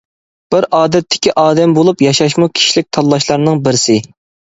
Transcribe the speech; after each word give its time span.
بىر 0.53 0.65
ئادەتتىكى 0.77 1.33
ئادەم 1.41 1.75
بولۇپ 1.75 2.01
ياشاشمۇ 2.05 2.47
كىشىلىك 2.61 2.87
تاللاشلارنىڭ 2.99 3.61
بىرسى. 3.69 3.99